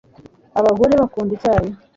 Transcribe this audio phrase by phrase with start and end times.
[0.59, 1.69] Abagore bakunda icyayi